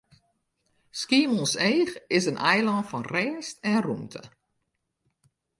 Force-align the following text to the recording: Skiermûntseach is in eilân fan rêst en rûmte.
Skiermûntseach 0.99 1.93
is 2.17 2.25
in 2.31 2.41
eilân 2.51 2.81
fan 2.89 3.05
rêst 3.13 3.57
en 3.71 3.79
rûmte. 3.85 4.21